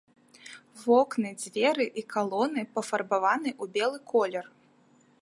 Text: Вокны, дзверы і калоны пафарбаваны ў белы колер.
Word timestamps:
Вокны, 0.83 1.29
дзверы 1.43 1.85
і 2.03 2.05
калоны 2.15 2.61
пафарбаваны 2.79 3.49
ў 3.61 3.65
белы 3.77 3.99
колер. 4.15 4.45